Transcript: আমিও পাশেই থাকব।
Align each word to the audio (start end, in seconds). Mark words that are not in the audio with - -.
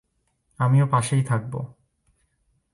আমিও 0.59 0.85
পাশেই 0.87 1.23
থাকব। 1.23 1.53